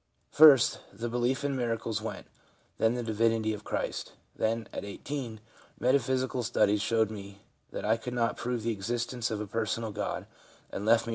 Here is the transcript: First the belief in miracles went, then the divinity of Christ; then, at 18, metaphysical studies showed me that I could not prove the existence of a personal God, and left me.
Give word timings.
First 0.31 0.79
the 0.91 1.09
belief 1.09 1.43
in 1.43 1.55
miracles 1.55 2.01
went, 2.01 2.25
then 2.79 2.95
the 2.95 3.03
divinity 3.03 3.53
of 3.53 3.63
Christ; 3.63 4.13
then, 4.35 4.67
at 4.73 4.83
18, 4.83 5.39
metaphysical 5.79 6.41
studies 6.41 6.81
showed 6.81 7.11
me 7.11 7.41
that 7.71 7.85
I 7.85 7.97
could 7.97 8.15
not 8.15 8.35
prove 8.35 8.63
the 8.63 8.71
existence 8.73 9.29
of 9.29 9.39
a 9.39 9.45
personal 9.45 9.91
God, 9.91 10.25
and 10.71 10.87
left 10.87 11.05
me. 11.05 11.09